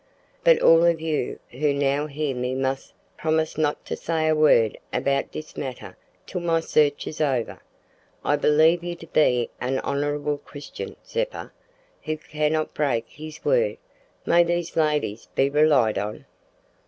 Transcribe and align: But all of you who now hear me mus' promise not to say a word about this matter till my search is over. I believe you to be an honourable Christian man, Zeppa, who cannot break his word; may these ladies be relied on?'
But 0.43 0.63
all 0.63 0.83
of 0.83 0.99
you 0.99 1.37
who 1.51 1.75
now 1.75 2.07
hear 2.07 2.35
me 2.35 2.55
mus' 2.55 2.91
promise 3.17 3.55
not 3.55 3.85
to 3.85 3.95
say 3.95 4.27
a 4.27 4.33
word 4.33 4.79
about 4.91 5.31
this 5.31 5.55
matter 5.55 5.95
till 6.25 6.41
my 6.41 6.59
search 6.59 7.05
is 7.05 7.21
over. 7.21 7.61
I 8.25 8.35
believe 8.35 8.83
you 8.83 8.95
to 8.95 9.05
be 9.05 9.51
an 9.59 9.77
honourable 9.81 10.39
Christian 10.39 10.87
man, 10.89 10.95
Zeppa, 11.05 11.51
who 12.05 12.17
cannot 12.17 12.73
break 12.73 13.09
his 13.09 13.45
word; 13.45 13.77
may 14.25 14.43
these 14.43 14.75
ladies 14.75 15.27
be 15.35 15.51
relied 15.51 15.99
on?' 15.99 16.25